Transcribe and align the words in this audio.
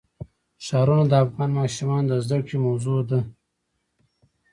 ښارونه 0.65 1.03
د 1.09 1.13
افغان 1.23 1.49
ماشومانو 1.59 2.07
د 2.09 2.13
زده 2.25 2.37
کړې 2.47 2.57
موضوع 2.65 2.99
ده. 3.09 3.19